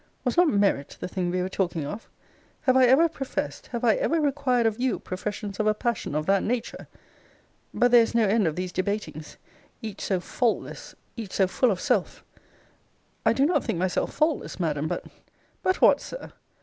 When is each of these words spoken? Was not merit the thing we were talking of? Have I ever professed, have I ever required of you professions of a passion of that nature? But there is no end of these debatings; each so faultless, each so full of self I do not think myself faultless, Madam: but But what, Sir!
Was 0.23 0.35
not 0.35 0.47
merit 0.47 0.97
the 0.99 1.07
thing 1.07 1.29
we 1.29 1.43
were 1.43 1.47
talking 1.47 1.85
of? 1.85 2.09
Have 2.61 2.75
I 2.75 2.85
ever 2.87 3.07
professed, 3.07 3.67
have 3.67 3.83
I 3.83 3.93
ever 3.97 4.19
required 4.19 4.65
of 4.65 4.79
you 4.79 4.97
professions 4.97 5.59
of 5.59 5.67
a 5.67 5.75
passion 5.75 6.15
of 6.15 6.25
that 6.25 6.41
nature? 6.41 6.87
But 7.71 7.91
there 7.91 8.01
is 8.01 8.15
no 8.15 8.23
end 8.27 8.47
of 8.47 8.55
these 8.55 8.71
debatings; 8.73 9.37
each 9.79 10.01
so 10.01 10.19
faultless, 10.19 10.95
each 11.15 11.33
so 11.33 11.45
full 11.45 11.69
of 11.69 11.79
self 11.79 12.23
I 13.27 13.33
do 13.33 13.45
not 13.45 13.63
think 13.63 13.77
myself 13.77 14.11
faultless, 14.11 14.59
Madam: 14.59 14.87
but 14.87 15.05
But 15.61 15.81
what, 15.81 16.01
Sir! 16.01 16.31